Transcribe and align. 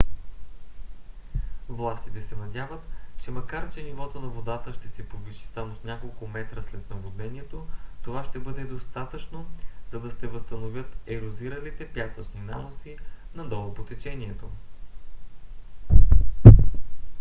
властите 1.69 2.21
се 2.21 2.35
надяват 2.35 2.79
че 3.17 3.31
макар 3.31 3.73
че 3.73 3.83
нивото 3.83 4.19
на 4.21 4.27
водата 4.27 4.73
ще 4.73 4.87
се 4.87 5.09
повиши 5.09 5.47
само 5.53 5.75
с 5.75 5.83
няколко 5.83 6.27
метра 6.27 6.61
след 6.63 6.89
наводнението 6.89 7.67
това 8.01 8.23
ще 8.23 8.39
бъде 8.39 8.63
достатъчно 8.63 9.45
за 9.91 9.99
да 9.99 10.11
се 10.11 10.27
възстановят 10.27 10.97
ерозиралите 11.07 11.87
пясъчни 11.93 12.41
наноси 12.41 12.97
надолу 13.35 13.73
по 13.73 13.83
течението 13.83 14.49